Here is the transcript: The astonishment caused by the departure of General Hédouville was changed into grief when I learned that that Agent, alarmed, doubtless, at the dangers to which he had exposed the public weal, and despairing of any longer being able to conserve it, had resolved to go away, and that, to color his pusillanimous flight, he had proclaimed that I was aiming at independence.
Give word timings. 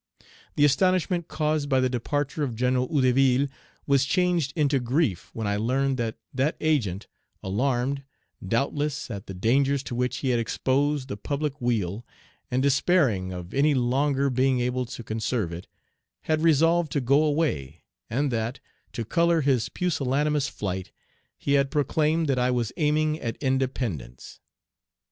The 0.55 0.65
astonishment 0.65 1.27
caused 1.27 1.69
by 1.69 1.79
the 1.79 1.87
departure 1.87 2.41
of 2.41 2.55
General 2.55 2.89
Hédouville 2.89 3.47
was 3.85 4.03
changed 4.03 4.51
into 4.55 4.79
grief 4.79 5.29
when 5.33 5.45
I 5.45 5.57
learned 5.57 5.97
that 5.97 6.17
that 6.33 6.57
Agent, 6.59 7.05
alarmed, 7.43 8.01
doubtless, 8.43 9.11
at 9.11 9.27
the 9.27 9.35
dangers 9.35 9.83
to 9.83 9.93
which 9.93 10.17
he 10.17 10.29
had 10.29 10.39
exposed 10.39 11.07
the 11.07 11.17
public 11.17 11.61
weal, 11.61 12.03
and 12.49 12.63
despairing 12.63 13.31
of 13.31 13.53
any 13.53 13.75
longer 13.75 14.31
being 14.31 14.59
able 14.59 14.87
to 14.87 15.03
conserve 15.03 15.53
it, 15.53 15.67
had 16.21 16.41
resolved 16.41 16.91
to 16.93 16.99
go 16.99 17.23
away, 17.23 17.83
and 18.09 18.31
that, 18.31 18.59
to 18.93 19.05
color 19.05 19.41
his 19.41 19.69
pusillanimous 19.69 20.47
flight, 20.47 20.91
he 21.37 21.53
had 21.53 21.69
proclaimed 21.69 22.27
that 22.27 22.39
I 22.39 22.49
was 22.49 22.71
aiming 22.75 23.19
at 23.19 23.35
independence. 23.37 24.39